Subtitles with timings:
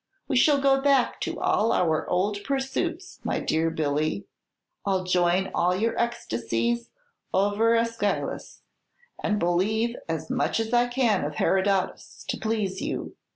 [0.27, 4.25] We shall go back to all our old pursuits, my dear Billy.
[4.83, 6.89] I'll join all your ecstasies
[7.35, 8.61] over Æschylus,
[9.21, 13.15] and believe as much as I can of Herodotus, to please you.